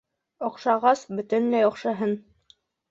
Оҡшағас, 0.47 1.05
бөтөнләй 1.21 1.71
оҡшаһын. 1.71 2.21